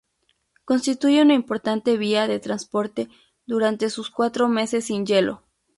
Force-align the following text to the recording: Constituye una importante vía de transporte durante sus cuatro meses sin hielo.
Constituye 0.65 1.21
una 1.21 1.35
importante 1.35 1.95
vía 1.95 2.27
de 2.27 2.39
transporte 2.39 3.07
durante 3.45 3.91
sus 3.91 4.09
cuatro 4.09 4.47
meses 4.47 4.85
sin 4.85 5.05
hielo. 5.05 5.43